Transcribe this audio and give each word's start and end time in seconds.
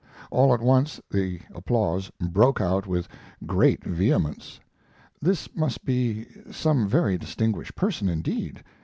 All 0.31 0.51
at 0.51 0.61
once 0.63 0.99
the 1.11 1.41
applause 1.53 2.09
broke 2.19 2.59
out 2.59 2.87
with 2.87 3.07
great 3.45 3.83
vehemence. 3.83 4.59
This 5.21 5.47
must 5.55 5.85
be 5.85 6.25
some 6.49 6.87
very 6.87 7.19
distinguished 7.19 7.75
person 7.75 8.09
indeed. 8.09 8.63